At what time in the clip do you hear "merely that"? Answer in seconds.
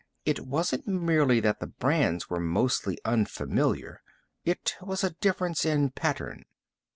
0.87-1.59